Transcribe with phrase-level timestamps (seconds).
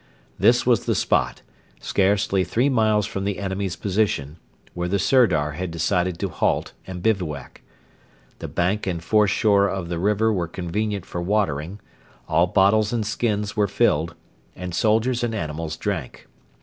[0.39, 1.43] This was the spot
[1.79, 4.37] scarcely three miles from the enemy's position
[4.73, 7.61] where the Sirdar had decided to halt and bivouac.
[8.39, 11.79] The bank and foreshore of the river were convenient for watering;
[12.27, 14.15] all bottles and skins were filled,
[14.55, 16.25] and soldiers and animals drank.